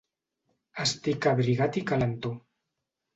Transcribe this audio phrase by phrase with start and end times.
[0.83, 2.33] Estic abrigat i calentó.